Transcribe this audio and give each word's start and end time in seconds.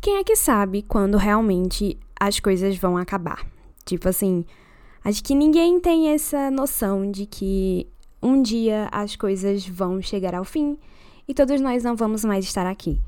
Quem 0.00 0.16
é 0.16 0.24
que 0.24 0.36
sabe 0.36 0.82
quando 0.82 1.16
realmente 1.16 1.98
as 2.18 2.38
coisas 2.38 2.76
vão 2.76 2.96
acabar? 2.96 3.44
Tipo 3.84 4.08
assim, 4.08 4.44
acho 5.04 5.22
que 5.24 5.34
ninguém 5.34 5.80
tem 5.80 6.10
essa 6.10 6.50
noção 6.50 7.10
de 7.10 7.26
que 7.26 7.86
um 8.22 8.40
dia 8.40 8.88
as 8.92 9.16
coisas 9.16 9.66
vão 9.66 10.00
chegar 10.00 10.34
ao 10.34 10.44
fim 10.44 10.78
e 11.26 11.34
todos 11.34 11.60
nós 11.60 11.82
não 11.82 11.96
vamos 11.96 12.24
mais 12.24 12.44
estar 12.44 12.66
aqui. 12.66 13.00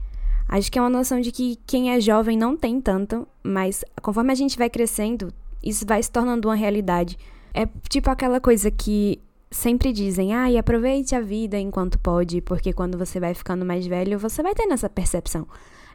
Acho 0.48 0.70
que 0.70 0.78
é 0.78 0.82
uma 0.82 0.90
noção 0.90 1.20
de 1.20 1.30
que 1.30 1.56
quem 1.64 1.92
é 1.92 2.00
jovem 2.00 2.36
não 2.36 2.56
tem 2.56 2.80
tanto, 2.80 3.26
mas 3.40 3.84
conforme 4.02 4.32
a 4.32 4.34
gente 4.34 4.58
vai 4.58 4.68
crescendo, 4.68 5.32
isso 5.62 5.86
vai 5.86 6.02
se 6.02 6.10
tornando 6.10 6.48
uma 6.48 6.56
realidade. 6.56 7.16
É 7.54 7.68
tipo 7.88 8.10
aquela 8.10 8.40
coisa 8.40 8.68
que 8.68 9.20
sempre 9.48 9.92
dizem, 9.92 10.34
ah, 10.34 10.46
aproveite 10.58 11.14
a 11.14 11.20
vida 11.20 11.56
enquanto 11.56 12.00
pode, 12.00 12.40
porque 12.40 12.72
quando 12.72 12.98
você 12.98 13.20
vai 13.20 13.32
ficando 13.32 13.64
mais 13.64 13.86
velho, 13.86 14.18
você 14.18 14.42
vai 14.42 14.54
tendo 14.54 14.72
essa 14.72 14.88
percepção. 14.88 15.46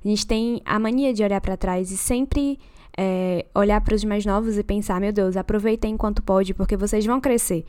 A 0.06 0.08
gente 0.08 0.28
tem 0.28 0.62
a 0.64 0.78
mania 0.78 1.12
de 1.12 1.24
olhar 1.24 1.42
para 1.42 1.58
trás 1.58 1.90
e 1.90 1.98
sempre 1.98 2.60
é, 2.96 3.44
olhar 3.56 3.82
para 3.82 3.96
os 3.96 4.04
mais 4.04 4.24
novos 4.24 4.56
e 4.56 4.64
pensar: 4.64 5.02
meu 5.02 5.12
Deus, 5.12 5.36
aproveitem 5.36 5.96
enquanto 5.96 6.22
pode, 6.22 6.54
porque 6.54 6.78
vocês 6.78 7.04
vão 7.04 7.20
crescer. 7.20 7.66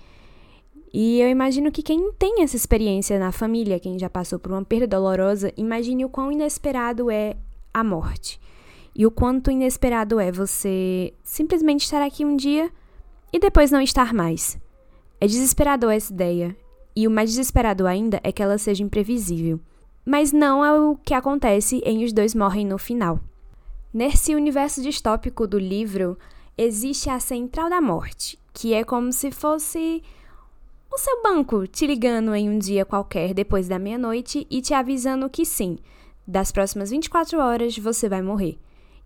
E 0.93 1.19
eu 1.19 1.31
imagino 1.31 1.73
que 1.73 1.83
quem 1.83 2.13
tem 2.13 2.43
essa 2.43 2.55
experiência 2.55 3.19
na 3.19 3.33
família, 3.33 3.81
quem 3.81 3.99
já 3.99 4.11
passou 4.11 4.39
por 4.39 4.53
uma 4.53 4.63
perda 4.63 4.87
dolorosa, 4.87 5.51
imagine 5.57 6.05
o 6.05 6.11
quão 6.11 6.31
inesperado 6.31 7.11
é 7.11 7.37
a 7.73 7.83
morte. 7.83 8.39
E 8.95 9.07
o 9.07 9.11
quanto 9.11 9.51
inesperado 9.51 10.21
é 10.21 10.31
você 10.31 11.13
simplesmente 11.23 11.85
estar 11.85 12.03
aqui 12.03 12.25
um 12.25 12.37
dia 12.37 12.71
e 13.33 13.39
depois 13.39 13.71
não 13.71 13.81
estar 13.81 14.13
mais. 14.13 14.59
É 15.21 15.27
desesperador 15.27 15.93
essa 15.93 16.13
ideia. 16.13 16.57
E 16.95 17.07
o 17.07 17.11
mais 17.11 17.31
desesperado 17.31 17.87
ainda 17.87 18.21
é 18.23 18.31
que 18.33 18.43
ela 18.43 18.57
seja 18.57 18.83
imprevisível 18.83 19.61
mas 20.07 20.33
não 20.33 20.65
é 20.65 20.73
o 20.73 20.97
que 20.97 21.13
acontece 21.13 21.83
em 21.85 22.05
Os 22.05 22.13
Dois 22.13 22.33
Morrem 22.33 22.65
no 22.65 22.79
Final. 22.79 23.19
Nesse 23.93 24.37
universo 24.37 24.81
distópico 24.81 25.49
do 25.49 25.59
livro, 25.59 26.17
existe 26.57 27.11
a 27.11 27.19
Central 27.19 27.69
da 27.69 27.81
Morte, 27.81 28.39
que 28.55 28.73
é 28.73 28.85
como 28.85 29.13
se 29.13 29.33
fosse 29.33 30.05
o 30.93 30.97
seu 30.97 31.23
banco 31.25 31.67
te 31.67 31.89
ligando 31.89 32.33
em 32.37 32.49
um 32.49 32.57
dia 32.57 32.85
qualquer 32.85 33.35
depois 33.35 33.67
da 33.67 33.81
meia-noite 33.81 34.47
e 34.49 34.63
te 34.63 34.73
avisando 34.73 35.29
que 35.29 35.45
sim, 35.45 35.77
das 36.25 36.53
próximas 36.53 36.91
24 36.91 37.41
horas 37.41 37.77
você 37.77 38.09
vai 38.09 38.23
morrer. 38.23 38.59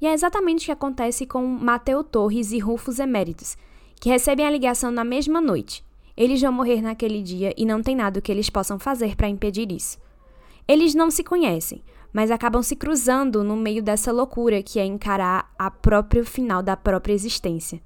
E 0.02 0.06
é 0.06 0.12
exatamente 0.12 0.64
o 0.64 0.66
que 0.66 0.72
acontece 0.72 1.24
com 1.24 1.46
Mateu 1.46 2.04
Torres 2.04 2.52
e 2.52 2.58
Rufus 2.58 2.98
Eméritos, 2.98 3.56
que 3.98 4.10
recebem 4.10 4.46
a 4.46 4.50
ligação 4.50 4.90
na 4.90 5.04
mesma 5.04 5.40
noite. 5.40 5.82
Eles 6.14 6.42
vão 6.42 6.52
morrer 6.52 6.82
naquele 6.82 7.22
dia 7.22 7.54
e 7.56 7.64
não 7.64 7.82
tem 7.82 7.96
nada 7.96 8.20
que 8.20 8.30
eles 8.30 8.50
possam 8.50 8.78
fazer 8.78 9.16
para 9.16 9.28
impedir 9.28 9.72
isso. 9.72 9.98
Eles 10.70 10.94
não 10.94 11.10
se 11.10 11.24
conhecem, 11.24 11.82
mas 12.12 12.30
acabam 12.30 12.62
se 12.62 12.76
cruzando 12.76 13.42
no 13.42 13.56
meio 13.56 13.82
dessa 13.82 14.12
loucura 14.12 14.62
que 14.62 14.78
é 14.78 14.84
encarar 14.84 15.52
a 15.58 15.68
próprio 15.68 16.24
final 16.24 16.62
da 16.62 16.76
própria 16.76 17.12
existência. 17.12 17.82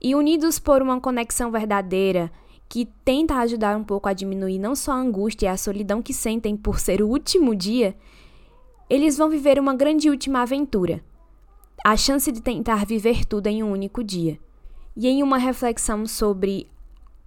E 0.00 0.14
unidos 0.14 0.58
por 0.58 0.80
uma 0.80 0.98
conexão 0.98 1.50
verdadeira 1.50 2.32
que 2.66 2.88
tenta 3.04 3.34
ajudar 3.40 3.76
um 3.76 3.84
pouco 3.84 4.08
a 4.08 4.14
diminuir 4.14 4.58
não 4.58 4.74
só 4.74 4.92
a 4.92 4.96
angústia 4.96 5.48
e 5.48 5.48
a 5.50 5.56
solidão 5.58 6.00
que 6.00 6.14
sentem 6.14 6.56
por 6.56 6.80
ser 6.80 7.02
o 7.02 7.08
último 7.08 7.54
dia, 7.54 7.94
eles 8.88 9.18
vão 9.18 9.28
viver 9.28 9.58
uma 9.58 9.74
grande 9.74 10.08
última 10.08 10.40
aventura. 10.40 11.04
A 11.84 11.94
chance 11.94 12.32
de 12.32 12.40
tentar 12.40 12.86
viver 12.86 13.26
tudo 13.26 13.48
em 13.48 13.62
um 13.62 13.70
único 13.70 14.02
dia. 14.02 14.38
E 14.96 15.06
em 15.08 15.22
uma 15.22 15.36
reflexão 15.36 16.06
sobre 16.06 16.71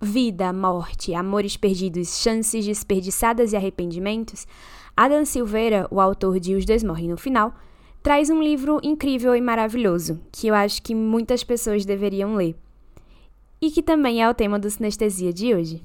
vida, 0.06 0.54
morte, 0.54 1.14
amores 1.14 1.58
perdidos, 1.58 2.22
chances 2.22 2.66
desperdiçadas 2.66 3.52
e 3.52 3.58
arrependimentos, 3.58 4.48
Adam 4.96 5.26
Silveira, 5.26 5.88
o 5.92 6.00
autor 6.00 6.40
de 6.40 6.56
Os 6.56 6.64
Dois 6.64 6.84
Morrem 6.84 7.10
no 7.10 7.18
Final, 7.18 7.54
traz 8.02 8.30
um 8.30 8.42
livro 8.42 8.80
incrível 8.84 9.36
e 9.36 9.42
maravilhoso, 9.42 10.22
que 10.32 10.48
eu 10.48 10.56
acho 10.56 10.82
que 10.82 10.96
muitas 10.96 11.44
pessoas 11.44 11.84
deveriam 11.84 12.36
ler. 12.36 12.56
E 13.60 13.72
que 13.72 13.82
também 13.82 14.22
é 14.22 14.30
o 14.30 14.34
tema 14.34 14.60
do 14.60 14.70
Sinestesia 14.70 15.34
de 15.34 15.54
hoje. 15.54 15.84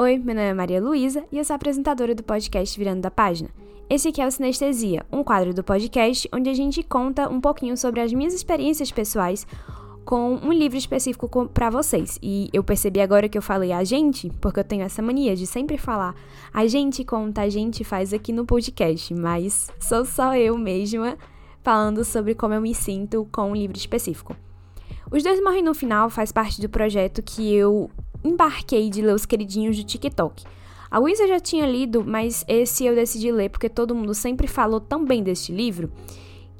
Oi, 0.00 0.16
meu 0.16 0.32
nome 0.32 0.46
é 0.46 0.54
Maria 0.54 0.80
Luísa 0.80 1.24
e 1.32 1.38
eu 1.38 1.44
sou 1.44 1.56
apresentadora 1.56 2.14
do 2.14 2.22
podcast 2.22 2.78
Virando 2.78 3.00
da 3.00 3.10
Página. 3.10 3.50
Esse 3.90 4.06
aqui 4.06 4.22
é 4.22 4.26
o 4.28 4.30
Sinestesia, 4.30 5.04
um 5.10 5.24
quadro 5.24 5.52
do 5.52 5.64
podcast 5.64 6.28
onde 6.32 6.48
a 6.48 6.54
gente 6.54 6.84
conta 6.84 7.28
um 7.28 7.40
pouquinho 7.40 7.76
sobre 7.76 8.00
as 8.00 8.12
minhas 8.12 8.32
experiências 8.32 8.92
pessoais 8.92 9.44
com 10.04 10.36
um 10.36 10.52
livro 10.52 10.78
específico 10.78 11.48
para 11.48 11.68
vocês. 11.68 12.16
E 12.22 12.48
eu 12.52 12.62
percebi 12.62 13.00
agora 13.00 13.28
que 13.28 13.36
eu 13.36 13.42
falei 13.42 13.72
a 13.72 13.82
gente, 13.82 14.30
porque 14.40 14.60
eu 14.60 14.64
tenho 14.64 14.84
essa 14.84 15.02
mania 15.02 15.34
de 15.34 15.48
sempre 15.48 15.76
falar 15.76 16.14
a 16.54 16.64
gente 16.68 17.04
conta, 17.04 17.40
a 17.40 17.48
gente 17.48 17.82
faz 17.82 18.12
aqui 18.12 18.32
no 18.32 18.46
podcast, 18.46 19.12
mas 19.14 19.68
sou 19.80 20.04
só 20.04 20.36
eu 20.36 20.56
mesma 20.56 21.18
falando 21.60 22.04
sobre 22.04 22.36
como 22.36 22.54
eu 22.54 22.60
me 22.60 22.72
sinto 22.72 23.26
com 23.32 23.50
um 23.50 23.56
livro 23.56 23.76
específico. 23.76 24.36
Os 25.10 25.24
Dois 25.24 25.42
Morrem 25.42 25.64
no 25.64 25.74
Final 25.74 26.08
faz 26.08 26.30
parte 26.30 26.60
do 26.60 26.68
projeto 26.68 27.20
que 27.20 27.52
eu 27.52 27.90
embarquei 28.24 28.90
de 28.90 29.02
ler 29.02 29.14
os 29.14 29.26
queridinhos 29.26 29.76
do 29.76 29.84
TikTok. 29.84 30.44
A 30.90 30.98
Luísa 30.98 31.26
já 31.26 31.38
tinha 31.38 31.66
lido, 31.66 32.04
mas 32.04 32.44
esse 32.48 32.84
eu 32.84 32.94
decidi 32.94 33.30
ler 33.30 33.50
porque 33.50 33.68
todo 33.68 33.94
mundo 33.94 34.14
sempre 34.14 34.46
falou 34.46 34.80
tão 34.80 35.04
bem 35.04 35.22
deste 35.22 35.52
livro 35.52 35.92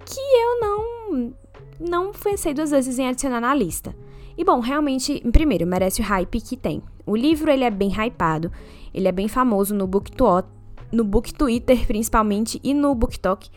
que 0.05 0.21
eu 0.21 0.61
não 0.61 1.35
não 1.81 2.13
pensei 2.13 2.53
duas 2.53 2.71
vezes 2.71 2.99
em 2.99 3.07
adicionar 3.07 3.41
na 3.41 3.55
lista. 3.55 3.95
E 4.37 4.45
bom, 4.45 4.61
realmente, 4.61 5.21
primeiro, 5.33 5.67
merece 5.67 6.01
o 6.01 6.05
hype 6.05 6.41
que 6.41 6.57
tem. 6.57 6.83
O 7.07 7.17
livro 7.17 7.51
ele 7.51 7.65
é 7.65 7.71
bem 7.71 7.91
hypado, 7.91 8.53
ele 8.93 9.09
é 9.09 9.13
bem 9.13 9.29
famoso 9.29 9.75
no 9.75 9.87
BookTok, 9.87 10.49
no 10.93 11.05
Book 11.05 11.33
Twitter 11.35 11.87
principalmente 11.87 12.61
e 12.63 12.75
no 12.75 12.95
BookTok. 12.95 13.49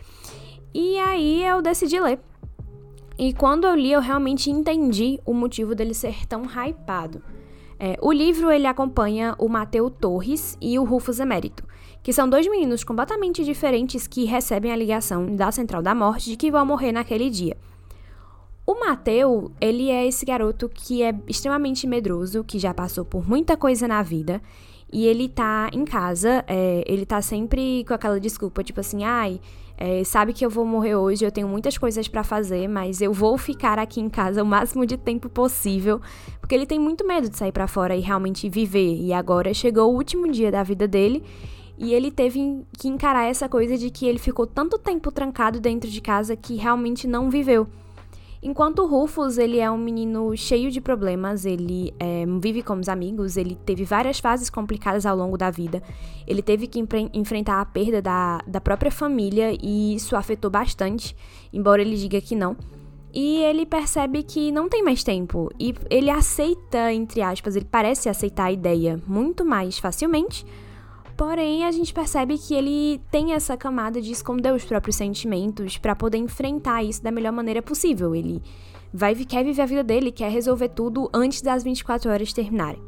E 0.74 0.98
aí 1.00 1.44
eu 1.44 1.62
decidi 1.62 2.00
ler. 2.00 2.20
E 3.18 3.34
quando 3.34 3.66
eu 3.66 3.76
li, 3.76 3.92
eu 3.92 4.02
realmente 4.02 4.50
entendi 4.50 5.20
o 5.26 5.34
motivo 5.34 5.76
dele 5.76 5.94
ser 5.94 6.26
tão 6.26 6.44
hypado. 6.46 7.22
É, 7.84 7.98
o 8.00 8.12
livro 8.12 8.52
ele 8.52 8.68
acompanha 8.68 9.34
o 9.40 9.50
Mateu 9.50 9.90
Torres 9.90 10.56
e 10.62 10.78
o 10.78 10.84
Rufus 10.84 11.20
Emérito, 11.20 11.64
que 12.04 12.14
são 12.14 12.30
dois 12.30 12.48
meninos 12.48 12.84
completamente 12.84 13.44
diferentes 13.44 14.06
que 14.06 14.24
recebem 14.24 14.72
a 14.72 14.76
ligação 14.76 15.36
da 15.36 15.52
Central 15.52 15.82
da 15.82 15.96
Morte 15.96 16.30
de 16.30 16.36
que 16.36 16.52
vão 16.52 16.64
morrer 16.64 16.92
naquele 16.92 17.28
dia. 17.28 17.58
O 18.68 18.76
Mateu, 18.76 19.52
ele 19.60 19.90
é 19.90 20.06
esse 20.06 20.24
garoto 20.24 20.70
que 20.70 21.02
é 21.02 21.12
extremamente 21.28 21.88
medroso, 21.88 22.44
que 22.44 22.60
já 22.60 22.72
passou 22.72 23.04
por 23.04 23.28
muita 23.28 23.58
coisa 23.58 23.88
na 23.88 24.04
vida, 24.04 24.40
e 24.94 25.08
ele 25.08 25.28
tá 25.28 25.68
em 25.74 25.84
casa, 25.84 26.46
é, 26.48 26.84
ele 26.86 27.04
tá 27.04 27.20
sempre 27.20 27.84
com 27.88 27.96
aquela 27.96 28.20
desculpa, 28.20 28.64
tipo 28.64 28.80
assim, 28.80 29.04
ai, 29.04 29.42
é, 29.84 30.04
sabe 30.04 30.32
que 30.32 30.46
eu 30.46 30.50
vou 30.50 30.64
morrer 30.64 30.96
hoje, 30.96 31.26
eu 31.26 31.32
tenho 31.32 31.48
muitas 31.48 31.76
coisas 31.76 32.08
para 32.08 32.24
fazer, 32.24 32.68
mas 32.68 33.02
eu 33.02 33.12
vou 33.12 33.36
ficar 33.36 33.80
aqui 33.80 34.00
em 34.00 34.10
casa 34.10 34.44
o 34.44 34.46
máximo 34.46 34.86
de 34.86 34.96
tempo 34.96 35.28
possível, 35.28 36.00
porque 36.40 36.54
ele 36.54 36.68
tem 36.68 36.78
muito 36.78 37.04
medo 37.04 37.28
de 37.28 37.36
sair 37.36 37.52
para 37.52 37.66
fora 37.66 37.96
e 37.96 38.00
realmente 38.00 38.48
viver. 38.48 38.96
E 39.02 39.12
agora 39.12 39.52
chegou 39.56 39.92
o 39.92 39.96
último 39.96 40.32
dia 40.32 40.52
da 40.52 40.62
vida 40.62 40.88
dele 40.88 41.24
e 41.80 41.96
ele 41.96 42.12
teve 42.12 42.64
que 42.78 42.88
encarar 42.88 43.24
essa 43.24 43.50
coisa 43.50 43.76
de 43.76 43.90
que 43.90 44.06
ele 44.06 44.20
ficou 44.20 44.46
tanto 44.46 44.78
tempo 44.78 45.12
trancado 45.12 45.60
dentro 45.60 45.90
de 45.90 46.00
casa 46.00 46.36
que 46.36 46.58
realmente 46.58 47.08
não 47.08 47.28
viveu. 47.28 47.68
Enquanto 48.44 48.88
Rufus, 48.88 49.38
ele 49.38 49.60
é 49.60 49.70
um 49.70 49.78
menino 49.78 50.36
cheio 50.36 50.72
de 50.72 50.82
problemas, 50.82 51.46
ele 51.46 51.94
é, 52.00 52.26
vive 52.42 52.64
com 52.64 52.74
os 52.74 52.90
amigos, 52.90 53.38
ele 53.38 53.56
teve 53.56 53.84
várias 53.86 54.20
fases 54.20 54.50
complicadas 54.50 55.06
ao 55.06 55.16
longo 55.16 55.38
da 55.38 55.52
vida, 55.52 55.84
ele 56.26 56.42
teve 56.42 56.66
que 56.66 56.84
enfrentar 57.14 57.62
a 57.62 57.66
perda 57.66 58.02
da, 58.02 58.40
da 58.48 58.60
própria 58.60 58.90
família 58.92 59.56
e 59.62 59.94
isso 59.94 60.16
afetou 60.16 60.50
bastante, 60.50 61.16
embora 61.54 61.84
ele 61.84 61.96
diga 61.96 62.20
que 62.20 62.36
não. 62.36 62.58
E 63.14 63.44
ele 63.44 63.64
percebe 63.64 64.24
que 64.24 64.52
não 64.52 64.68
tem 64.68 64.82
mais 64.82 65.04
tempo 65.04 65.52
e 65.60 65.76
ele 65.88 66.10
aceita, 66.10 66.92
entre 66.92 67.22
aspas, 67.22 67.56
ele 67.56 67.68
parece 67.70 68.10
aceitar 68.10 68.46
a 68.46 68.52
ideia 68.52 69.00
muito 69.06 69.46
mais 69.46 69.78
facilmente 69.78 70.46
Porém, 71.22 71.66
a 71.66 71.72
gente 71.72 71.94
percebe 71.94 72.36
que 72.36 72.52
ele 72.56 73.00
tem 73.12 73.34
essa 73.34 73.56
camada 73.56 74.02
de 74.02 74.12
esconder 74.12 74.52
os 74.52 74.66
próprios 74.66 74.96
sentimentos 74.96 75.78
para 75.78 75.96
poder 75.96 76.18
enfrentar 76.18 76.84
isso 76.84 77.04
da 77.04 77.12
melhor 77.12 77.32
maneira 77.32 77.62
possível. 77.62 78.16
Ele 78.16 78.42
vai 78.92 79.14
quer 79.14 79.44
viver 79.44 79.62
a 79.62 79.68
vida 79.68 79.84
dele, 79.84 80.12
quer 80.12 80.32
resolver 80.32 80.70
tudo 80.70 81.12
antes 81.14 81.44
das 81.44 81.64
24 81.64 82.10
horas 82.10 82.34
terminarem. 82.34 82.82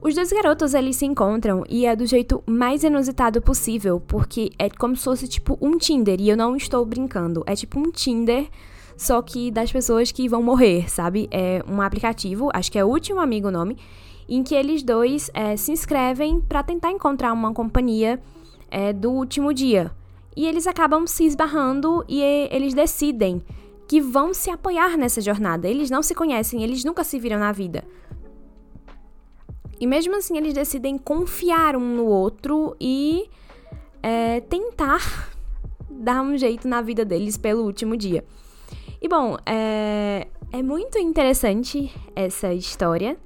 Os 0.00 0.14
dois 0.14 0.30
garotos 0.30 0.74
eles 0.74 0.94
se 0.94 1.06
encontram 1.06 1.64
e 1.68 1.86
é 1.86 1.96
do 1.96 2.06
jeito 2.06 2.40
mais 2.46 2.84
inusitado 2.84 3.42
possível, 3.42 3.98
porque 3.98 4.52
é 4.56 4.70
como 4.70 4.94
se 4.94 5.02
fosse 5.02 5.26
tipo 5.26 5.58
um 5.60 5.76
Tinder, 5.76 6.20
e 6.20 6.28
eu 6.28 6.36
não 6.36 6.54
estou 6.54 6.86
brincando. 6.86 7.42
É 7.48 7.56
tipo 7.56 7.80
um 7.80 7.90
Tinder, 7.90 8.48
só 8.96 9.20
que 9.20 9.50
das 9.50 9.72
pessoas 9.72 10.12
que 10.12 10.28
vão 10.28 10.40
morrer, 10.40 10.88
sabe? 10.88 11.28
É 11.32 11.64
um 11.68 11.82
aplicativo, 11.82 12.48
acho 12.54 12.70
que 12.70 12.78
é 12.78 12.84
o 12.84 12.88
último 12.88 13.18
amigo 13.18 13.48
o 13.48 13.50
nome, 13.50 13.76
em 14.30 14.42
que 14.42 14.54
eles 14.54 14.82
dois 14.82 15.30
é, 15.34 15.56
se 15.56 15.72
inscrevem 15.72 16.40
para 16.40 16.62
tentar 16.62 16.90
encontrar 16.92 17.32
uma 17.32 17.52
companhia 17.52 18.22
é, 18.70 18.92
do 18.92 19.10
último 19.10 19.52
dia. 19.52 19.90
e 20.36 20.46
eles 20.46 20.66
acabam 20.66 21.06
se 21.06 21.24
esbarrando 21.24 22.04
e 22.08 22.22
eles 22.50 22.72
decidem 22.72 23.42
que 23.88 24.00
vão 24.00 24.32
se 24.32 24.48
apoiar 24.48 24.96
nessa 24.96 25.20
jornada. 25.20 25.68
Eles 25.68 25.90
não 25.90 26.00
se 26.00 26.14
conhecem, 26.14 26.62
eles 26.62 26.84
nunca 26.84 27.02
se 27.02 27.18
viram 27.18 27.40
na 27.40 27.50
vida. 27.50 27.82
E 29.80 29.86
mesmo 29.86 30.14
assim, 30.14 30.36
eles 30.36 30.54
decidem 30.54 30.96
confiar 30.96 31.74
um 31.74 31.96
no 31.96 32.06
outro 32.06 32.76
e 32.80 33.28
é, 34.00 34.40
tentar 34.42 35.34
dar 35.90 36.22
um 36.22 36.38
jeito 36.38 36.68
na 36.68 36.80
vida 36.80 37.04
deles 37.04 37.36
pelo 37.36 37.64
último 37.64 37.96
dia. 37.96 38.24
E 39.02 39.08
bom, 39.08 39.36
é, 39.44 40.28
é 40.52 40.62
muito 40.62 40.96
interessante 40.96 41.92
essa 42.14 42.54
história. 42.54 43.16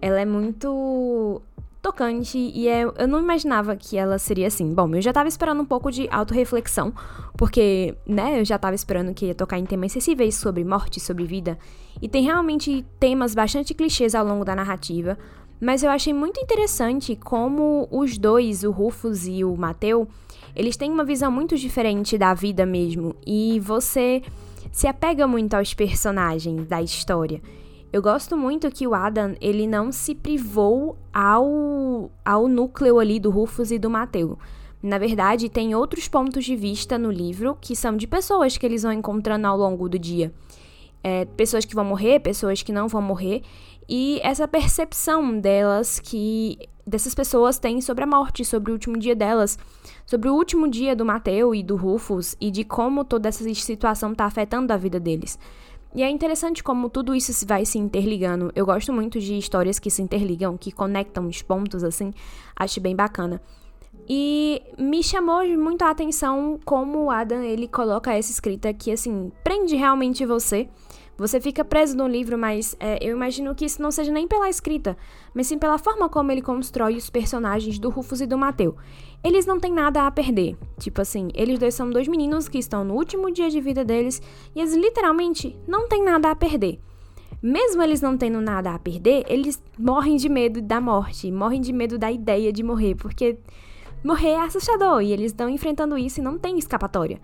Ela 0.00 0.20
é 0.20 0.24
muito 0.24 1.40
tocante 1.86 2.36
e 2.36 2.66
é, 2.66 2.82
eu 2.82 3.06
não 3.06 3.20
imaginava 3.20 3.76
que 3.76 3.96
ela 3.96 4.18
seria 4.18 4.48
assim. 4.48 4.74
Bom, 4.74 4.92
eu 4.94 5.00
já 5.00 5.12
tava 5.12 5.28
esperando 5.28 5.62
um 5.62 5.64
pouco 5.64 5.92
de 5.92 6.08
autorreflexão, 6.10 6.92
porque, 7.38 7.94
né, 8.04 8.40
eu 8.40 8.44
já 8.44 8.58
tava 8.58 8.74
esperando 8.74 9.14
que 9.14 9.26
ia 9.26 9.34
tocar 9.34 9.56
em 9.56 9.64
temas 9.64 9.92
sensíveis 9.92 10.34
sobre 10.34 10.64
morte, 10.64 10.98
sobre 10.98 11.24
vida, 11.24 11.56
e 12.02 12.08
tem 12.08 12.24
realmente 12.24 12.84
temas 12.98 13.34
bastante 13.36 13.72
clichês 13.72 14.16
ao 14.16 14.26
longo 14.26 14.44
da 14.44 14.56
narrativa, 14.56 15.16
mas 15.60 15.84
eu 15.84 15.90
achei 15.90 16.12
muito 16.12 16.40
interessante 16.40 17.14
como 17.14 17.86
os 17.90 18.18
dois, 18.18 18.64
o 18.64 18.72
Rufus 18.72 19.26
e 19.26 19.44
o 19.44 19.56
Mateu, 19.56 20.08
eles 20.56 20.76
têm 20.76 20.90
uma 20.90 21.04
visão 21.04 21.30
muito 21.30 21.56
diferente 21.56 22.18
da 22.18 22.34
vida 22.34 22.66
mesmo, 22.66 23.14
e 23.24 23.60
você 23.60 24.22
se 24.72 24.88
apega 24.88 25.26
muito 25.26 25.54
aos 25.54 25.72
personagens 25.72 26.66
da 26.66 26.82
história. 26.82 27.40
Eu 27.92 28.02
gosto 28.02 28.36
muito 28.36 28.70
que 28.70 28.86
o 28.86 28.94
Adam, 28.94 29.34
ele 29.40 29.66
não 29.66 29.92
se 29.92 30.14
privou 30.14 30.98
ao, 31.12 32.10
ao 32.24 32.48
núcleo 32.48 32.98
ali 32.98 33.18
do 33.20 33.30
Rufus 33.30 33.70
e 33.70 33.78
do 33.78 33.88
Mateu. 33.88 34.38
Na 34.82 34.98
verdade, 34.98 35.48
tem 35.48 35.74
outros 35.74 36.06
pontos 36.06 36.44
de 36.44 36.54
vista 36.54 36.98
no 36.98 37.10
livro 37.10 37.56
que 37.60 37.74
são 37.74 37.96
de 37.96 38.06
pessoas 38.06 38.56
que 38.56 38.66
eles 38.66 38.82
vão 38.82 38.92
encontrando 38.92 39.46
ao 39.46 39.56
longo 39.56 39.88
do 39.88 39.98
dia. 39.98 40.32
É, 41.02 41.24
pessoas 41.24 41.64
que 41.64 41.74
vão 41.74 41.84
morrer, 41.84 42.20
pessoas 42.20 42.62
que 42.62 42.72
não 42.72 42.88
vão 42.88 43.00
morrer. 43.00 43.42
E 43.88 44.20
essa 44.22 44.46
percepção 44.46 45.38
delas 45.38 46.00
que 46.00 46.58
dessas 46.86 47.14
pessoas 47.14 47.58
têm 47.58 47.80
sobre 47.80 48.04
a 48.04 48.06
morte, 48.06 48.44
sobre 48.44 48.70
o 48.70 48.74
último 48.74 48.96
dia 48.96 49.14
delas, 49.14 49.58
sobre 50.04 50.28
o 50.28 50.34
último 50.34 50.68
dia 50.68 50.94
do 50.94 51.04
Mateu 51.04 51.52
e 51.54 51.62
do 51.62 51.74
Rufus 51.74 52.36
e 52.40 52.50
de 52.50 52.62
como 52.62 53.04
toda 53.04 53.28
essa 53.28 53.42
situação 53.54 54.12
está 54.12 54.24
afetando 54.24 54.72
a 54.72 54.76
vida 54.76 55.00
deles. 55.00 55.38
E 55.94 56.02
é 56.02 56.10
interessante 56.10 56.62
como 56.62 56.90
tudo 56.90 57.14
isso 57.14 57.46
vai 57.46 57.64
se 57.64 57.78
interligando. 57.78 58.52
Eu 58.54 58.66
gosto 58.66 58.92
muito 58.92 59.18
de 59.18 59.38
histórias 59.38 59.78
que 59.78 59.90
se 59.90 60.02
interligam, 60.02 60.56
que 60.56 60.70
conectam 60.70 61.26
os 61.26 61.40
pontos 61.42 61.82
assim. 61.82 62.12
Acho 62.54 62.80
bem 62.80 62.94
bacana. 62.94 63.40
E 64.08 64.62
me 64.78 65.02
chamou 65.02 65.42
muito 65.56 65.82
a 65.82 65.90
atenção 65.90 66.60
como 66.64 67.04
o 67.04 67.10
Adam 67.10 67.42
ele 67.42 67.66
coloca 67.66 68.12
essa 68.12 68.30
escrita 68.30 68.72
que 68.72 68.92
assim 68.92 69.32
prende 69.42 69.74
realmente 69.74 70.24
você 70.26 70.68
você 71.18 71.40
fica 71.40 71.64
preso 71.64 71.96
no 71.96 72.06
livro, 72.06 72.36
mas 72.36 72.76
é, 72.78 72.98
eu 73.00 73.16
imagino 73.16 73.54
que 73.54 73.64
isso 73.64 73.80
não 73.80 73.90
seja 73.90 74.12
nem 74.12 74.28
pela 74.28 74.50
escrita, 74.50 74.96
mas 75.34 75.46
sim 75.46 75.58
pela 75.58 75.78
forma 75.78 76.08
como 76.08 76.30
ele 76.30 76.42
constrói 76.42 76.96
os 76.96 77.08
personagens 77.08 77.78
do 77.78 77.88
Rufus 77.88 78.20
e 78.20 78.26
do 78.26 78.36
Mateu. 78.36 78.76
Eles 79.24 79.46
não 79.46 79.58
têm 79.58 79.72
nada 79.72 80.06
a 80.06 80.10
perder. 80.10 80.56
Tipo 80.78 81.00
assim, 81.00 81.28
eles 81.34 81.58
dois 81.58 81.74
são 81.74 81.88
dois 81.88 82.06
meninos 82.06 82.48
que 82.48 82.58
estão 82.58 82.84
no 82.84 82.94
último 82.94 83.30
dia 83.32 83.48
de 83.48 83.60
vida 83.60 83.84
deles 83.84 84.20
e 84.54 84.60
eles 84.60 84.74
literalmente 84.74 85.56
não 85.66 85.88
têm 85.88 86.04
nada 86.04 86.30
a 86.30 86.36
perder. 86.36 86.78
Mesmo 87.42 87.82
eles 87.82 88.00
não 88.00 88.16
tendo 88.16 88.40
nada 88.40 88.74
a 88.74 88.78
perder, 88.78 89.24
eles 89.28 89.62
morrem 89.78 90.16
de 90.16 90.28
medo 90.28 90.60
da 90.60 90.80
morte, 90.80 91.30
morrem 91.30 91.60
de 91.60 91.72
medo 91.72 91.98
da 91.98 92.10
ideia 92.10 92.52
de 92.52 92.62
morrer, 92.62 92.94
porque 92.94 93.38
morrer 94.04 94.30
é 94.30 94.40
assustador 94.40 95.00
e 95.02 95.12
eles 95.12 95.32
estão 95.32 95.48
enfrentando 95.48 95.96
isso 95.96 96.20
e 96.20 96.22
não 96.22 96.38
tem 96.38 96.58
escapatória. 96.58 97.20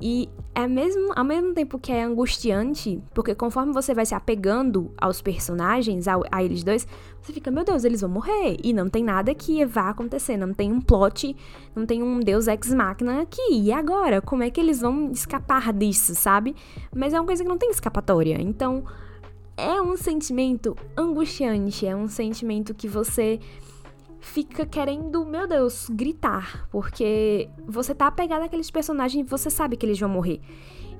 E 0.00 0.28
é 0.54 0.68
mesmo, 0.68 1.12
ao 1.16 1.24
mesmo 1.24 1.54
tempo 1.54 1.78
que 1.78 1.90
é 1.90 2.02
angustiante, 2.02 3.00
porque 3.14 3.34
conforme 3.34 3.72
você 3.72 3.94
vai 3.94 4.04
se 4.04 4.14
apegando 4.14 4.92
aos 4.98 5.22
personagens, 5.22 6.06
a, 6.06 6.18
a 6.30 6.44
eles 6.44 6.62
dois, 6.62 6.86
você 7.20 7.32
fica, 7.32 7.50
meu 7.50 7.64
Deus, 7.64 7.82
eles 7.82 8.02
vão 8.02 8.10
morrer. 8.10 8.58
E 8.62 8.74
não 8.74 8.90
tem 8.90 9.02
nada 9.02 9.34
que 9.34 9.64
vá 9.64 9.88
acontecer, 9.88 10.36
não 10.36 10.52
tem 10.52 10.70
um 10.70 10.80
plot, 10.80 11.34
não 11.74 11.86
tem 11.86 12.02
um 12.02 12.20
Deus 12.20 12.46
ex 12.46 12.74
machina 12.74 13.22
aqui. 13.22 13.40
E 13.50 13.72
agora? 13.72 14.20
Como 14.20 14.42
é 14.42 14.50
que 14.50 14.60
eles 14.60 14.80
vão 14.80 15.10
escapar 15.10 15.72
disso, 15.72 16.14
sabe? 16.14 16.54
Mas 16.94 17.14
é 17.14 17.20
uma 17.20 17.26
coisa 17.26 17.42
que 17.42 17.48
não 17.48 17.58
tem 17.58 17.70
escapatória. 17.70 18.40
Então, 18.40 18.84
é 19.56 19.80
um 19.80 19.96
sentimento 19.96 20.76
angustiante, 20.94 21.86
é 21.86 21.96
um 21.96 22.08
sentimento 22.08 22.74
que 22.74 22.86
você 22.86 23.40
fica 24.26 24.66
querendo, 24.66 25.24
meu 25.24 25.46
Deus, 25.46 25.88
gritar, 25.88 26.68
porque 26.70 27.48
você 27.64 27.94
tá 27.94 28.08
apegado 28.08 28.42
àqueles 28.42 28.70
personagens 28.70 29.24
e 29.24 29.30
você 29.30 29.48
sabe 29.48 29.76
que 29.76 29.86
eles 29.86 29.98
vão 29.98 30.08
morrer. 30.08 30.40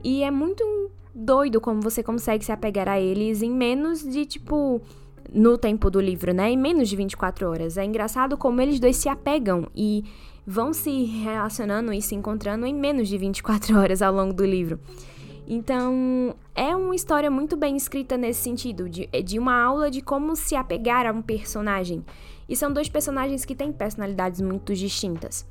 E 0.02 0.23
é 0.23 0.31
muito 0.31 0.64
doido 1.12 1.61
como 1.61 1.82
você 1.82 2.02
consegue 2.02 2.44
se 2.44 2.52
apegar 2.52 2.88
a 2.88 3.00
eles 3.00 3.43
em 3.43 3.50
menos 3.50 4.00
de, 4.00 4.25
tipo, 4.25 4.81
no 5.32 5.58
tempo 5.58 5.90
do 5.90 6.00
livro, 6.00 6.32
né? 6.32 6.50
Em 6.50 6.56
menos 6.56 6.88
de 6.88 6.96
24 6.96 7.50
horas. 7.50 7.76
É 7.76 7.84
engraçado 7.84 8.38
como 8.38 8.61
eles 8.61 8.78
dois 8.78 8.96
se 8.96 9.08
apegam 9.08 9.67
e 9.75 10.05
vão 10.46 10.72
se 10.72 11.05
relacionando 11.05 11.93
e 11.93 12.00
se 12.00 12.14
encontrando 12.14 12.64
em 12.64 12.75
menos 12.75 13.08
de 13.08 13.19
24 13.19 13.76
horas 13.76 14.02
ao 14.02 14.14
longo 14.14 14.32
do 14.32 14.46
livro. 14.46 14.79
Então, 15.49 16.34
é 16.56 16.75
uma 16.75 16.97
história 16.97 17.31
muito 17.31 17.55
bem 17.55 17.76
escrita 17.76 18.17
nesse 18.17 18.41
sentido, 18.41 18.88
de, 18.88 19.06
de 19.23 19.38
uma 19.38 19.62
aula 19.62 19.91
de 19.91 20.00
como 20.00 20.35
se 20.35 20.56
apegar 20.56 21.06
a 21.06 21.12
um 21.12 21.20
personagem. 21.20 22.03
E 22.49 22.56
são 22.56 22.73
dois 22.73 22.88
personagens 22.88 23.44
que 23.44 23.55
têm 23.55 23.70
personalidades 23.70 24.41
muito 24.41 24.75
distintas. 24.75 25.47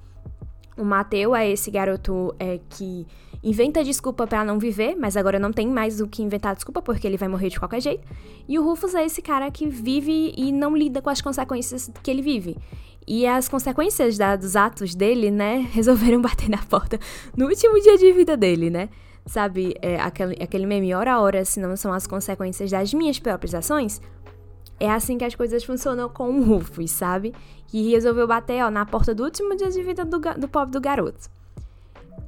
O 0.76 0.84
Mateu 0.84 1.36
é 1.36 1.50
esse 1.50 1.70
garoto 1.70 2.36
é, 2.40 2.60
que 2.70 3.06
inventa 3.44 3.84
desculpa 3.84 4.26
para 4.26 4.44
não 4.44 4.58
viver, 4.58 4.96
mas 4.96 5.16
agora 5.16 5.38
não 5.38 5.54
tem 5.54 5.68
mais 5.68 6.02
o 6.02 6.08
que 6.08 6.24
inventar 6.24 6.56
desculpa 6.56 6.82
porque 6.82 7.06
ele 7.06 7.18
vai 7.18 7.30
morrer 7.30 7.50
de 7.50 7.60
qualquer 7.60 7.82
jeito. 7.82 8.06
E 8.48 8.58
o 8.58 8.64
Rufus 8.64 8.96
é 8.96 9.06
esse 9.06 9.22
cara 9.22 9.50
que 9.52 9.68
vive 9.68 10.34
e 10.36 10.52
não 10.52 10.76
lida 10.76 11.02
com 11.02 11.10
as 11.10 11.22
consequências 11.22 11.90
que 12.02 12.10
ele 12.10 12.24
vive. 12.24 12.58
E 13.08 13.28
as 13.28 13.48
consequências 13.48 14.18
da, 14.18 14.36
dos 14.36 14.56
atos 14.56 14.96
dele, 14.96 15.30
né, 15.30 15.68
resolveram 15.72 16.20
bater 16.20 16.50
na 16.50 16.58
porta 16.58 17.00
no 17.38 17.46
último 17.46 17.80
dia 17.80 17.96
de 17.98 18.12
vida 18.12 18.36
dele, 18.36 18.72
né? 18.72 18.90
Sabe, 19.26 19.76
é, 19.82 20.00
aquele, 20.00 20.42
aquele 20.42 20.66
meme 20.66 20.94
hora 20.94 21.14
a 21.14 21.20
hora, 21.20 21.44
se 21.44 21.60
não 21.60 21.76
são 21.76 21.92
as 21.92 22.06
consequências 22.06 22.70
das 22.70 22.94
minhas 22.94 23.20
próprias 23.20 23.56
ações? 23.56 24.00
É 24.80 24.90
assim 24.90 25.18
que 25.18 25.26
as 25.26 25.34
coisas 25.34 25.64
funcionam 25.64 26.10
com 26.10 26.30
o 26.30 26.44
Rufus, 26.44 26.92
sabe? 26.92 27.34
Que 27.68 27.92
resolveu 27.92 28.28
bater 28.28 28.64
ó, 28.64 28.70
na 28.70 28.86
porta 28.86 29.16
do 29.16 29.24
último 29.24 29.56
dia 29.56 29.72
de 29.72 29.82
vida 29.82 30.06
do, 30.06 30.20
do 30.20 30.48
pobre 30.48 30.72
do 30.72 30.82
garoto. 30.82 31.30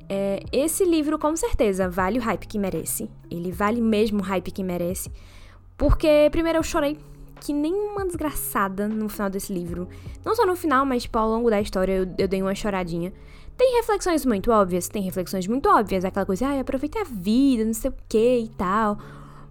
É, 0.10 0.42
esse 0.52 0.86
livro, 0.86 1.20
com 1.20 1.36
certeza, 1.36 1.90
vale 1.90 2.18
o 2.18 2.21
hype 2.21 2.48
que 2.48 2.57
merece. 2.57 3.10
Ele 3.30 3.52
vale 3.52 3.81
mesmo 3.81 4.19
o 4.19 4.24
hype 4.24 4.52
que 4.52 4.64
merece. 4.64 5.12
Porque, 5.78 6.30
primeiro, 6.31 6.60
eu 6.60 6.64
chorei 6.64 6.98
que 7.40 7.54
nem 7.54 7.74
uma 7.74 8.06
desgraçada 8.06 8.88
no 8.88 9.07
final 9.10 9.30
desse 9.30 9.54
livro. 9.54 9.88
Não 10.26 10.36
só 10.36 10.45
no 10.45 10.56
final, 10.56 10.86
mas 10.86 11.04
tipo, 11.04 11.18
ao 11.19 11.30
longo 11.30 11.50
da 11.50 11.62
história 11.62 11.94
eu, 11.94 12.07
eu 12.18 12.28
dei 12.28 12.42
uma 12.42 12.56
choradinha. 12.56 13.14
Tem 13.57 13.78
reflexões 13.78 14.23
muito 14.23 14.52
óbvias, 14.52 14.87
tem 14.87 15.02
reflexões 15.02 15.47
muito 15.47 15.68
óbvias, 15.68 16.06
aquela 16.06 16.26
coisa, 16.26 16.47
ai, 16.47 16.59
aproveita 16.59 17.02
a 17.02 17.04
vida, 17.04 17.66
não 17.66 17.73
sei 17.73 17.90
o 17.90 17.94
que 18.07 18.40
e 18.40 18.49
tal. 18.49 18.99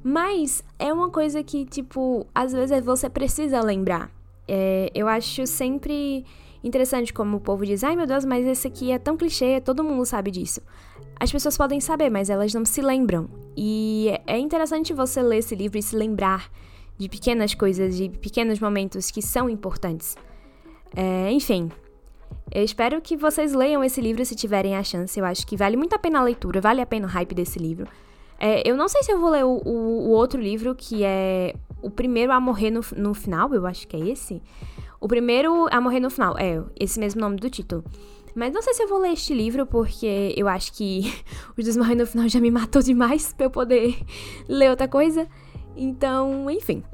Mas 0.02 0.62
é 0.78 0.92
uma 0.92 1.10
coisa 1.10 1.42
que, 1.42 1.64
tipo, 1.64 2.25
às 2.32 2.52
vezes 2.52 2.84
você 2.84 3.10
precisa 3.10 3.60
lembrar. 3.60 4.08
É, 4.46 4.92
eu 4.94 5.08
acho 5.08 5.44
sempre 5.46 6.25
interessante 6.62 7.12
como 7.12 7.38
o 7.38 7.40
povo 7.40 7.66
diz: 7.66 7.82
ai 7.82 7.96
meu 7.96 8.06
Deus, 8.06 8.25
mas 8.25 8.46
esse 8.46 8.68
aqui 8.68 8.92
é 8.92 8.98
tão 8.98 9.16
clichê, 9.16 9.60
todo 9.60 9.82
mundo 9.82 10.06
sabe 10.06 10.30
disso. 10.30 10.60
As 11.18 11.32
pessoas 11.32 11.56
podem 11.56 11.80
saber, 11.80 12.08
mas 12.08 12.30
elas 12.30 12.54
não 12.54 12.64
se 12.64 12.80
lembram. 12.80 13.28
E 13.56 14.12
é 14.26 14.38
interessante 14.38 14.92
você 14.92 15.20
ler 15.22 15.38
esse 15.38 15.56
livro 15.56 15.78
e 15.78 15.82
se 15.82 15.96
lembrar 15.96 16.48
de 16.96 17.08
pequenas 17.08 17.54
coisas, 17.54 17.96
de 17.96 18.08
pequenos 18.08 18.60
momentos 18.60 19.10
que 19.10 19.20
são 19.20 19.50
importantes. 19.50 20.16
É, 20.94 21.32
enfim, 21.32 21.70
eu 22.50 22.64
espero 22.64 23.00
que 23.00 23.16
vocês 23.16 23.52
leiam 23.52 23.82
esse 23.82 24.00
livro 24.00 24.24
se 24.24 24.34
tiverem 24.34 24.76
a 24.76 24.82
chance. 24.82 25.18
Eu 25.18 25.24
acho 25.24 25.46
que 25.46 25.56
vale 25.56 25.76
muito 25.76 25.94
a 25.94 25.98
pena 25.98 26.20
a 26.20 26.22
leitura, 26.22 26.60
vale 26.60 26.80
a 26.80 26.86
pena 26.86 27.06
o 27.06 27.10
hype 27.10 27.34
desse 27.34 27.58
livro. 27.58 27.88
É, 28.38 28.68
eu 28.68 28.76
não 28.76 28.88
sei 28.88 29.02
se 29.02 29.10
eu 29.10 29.18
vou 29.18 29.30
ler 29.30 29.44
o, 29.44 29.62
o, 29.64 30.08
o, 30.08 30.10
outro 30.10 30.40
livro, 30.40 30.74
que 30.74 31.02
é 31.02 31.54
O 31.82 31.90
Primeiro 31.90 32.32
a 32.32 32.40
Morrer 32.40 32.70
no, 32.70 32.80
no 32.96 33.14
Final, 33.14 33.52
eu 33.54 33.66
acho 33.66 33.88
que 33.88 33.96
é 33.96 34.00
esse. 34.00 34.42
O 35.00 35.08
Primeiro 35.08 35.66
a 35.70 35.80
Morrer 35.80 36.00
no 36.00 36.10
Final, 36.10 36.36
é 36.38 36.62
esse 36.78 37.00
mesmo 37.00 37.20
nome 37.20 37.36
do 37.36 37.48
título. 37.48 37.84
Mas 38.34 38.52
não 38.52 38.60
sei 38.60 38.74
se 38.74 38.82
eu 38.82 38.88
vou 38.88 38.98
ler 38.98 39.12
este 39.12 39.32
livro, 39.32 39.64
porque 39.64 40.34
eu 40.36 40.46
acho 40.46 40.72
que 40.74 41.10
Os 41.56 41.64
Dois 41.64 41.76
Morrer 41.76 41.94
no 41.94 42.06
Final 42.06 42.28
já 42.28 42.38
me 42.38 42.50
matou 42.50 42.82
demais 42.82 43.32
pra 43.32 43.46
eu 43.46 43.50
poder 43.50 43.96
ler 44.46 44.68
outra 44.68 44.86
coisa. 44.86 45.26
Então, 45.74 46.50
enfim. 46.50 46.84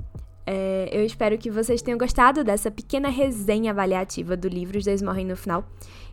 É, 0.47 0.89
eu 0.93 1.05
espero 1.05 1.39
que 1.39 1.51
vocês 1.51 1.83
tenham 1.83 1.99
gostado 1.99 2.43
dessa 2.43 2.71
pequena 2.71 3.09
resenha 3.09 3.71
avaliativa 3.71 4.37
do 4.37 4.49
livro 4.49 4.79
Os 4.79 4.85
Dois 4.85 5.03
Morrem 5.03 5.27
no 5.27 5.37
Final. 5.37 5.65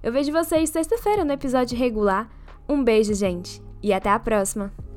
Eu 0.04 0.12
vejo 0.12 0.32
vocês 0.32 0.70
sexta-feira 0.70 1.26
no 1.26 1.34
episódio 1.34 1.78
regular. 1.78 2.30
Um 2.68 2.84
beijo, 2.84 3.14
gente, 3.14 3.62
e 3.82 3.92
até 3.92 4.10
a 4.10 4.20
próxima! 4.20 4.89